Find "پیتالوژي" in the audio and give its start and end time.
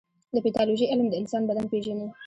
0.45-0.85